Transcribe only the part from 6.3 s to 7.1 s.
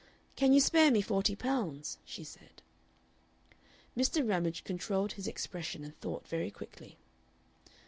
quickly.